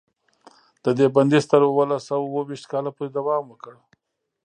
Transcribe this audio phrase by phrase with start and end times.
[0.83, 3.73] د دې بندیز تر اوولس سوه اوه ویشت کاله پورې دوام وکړ.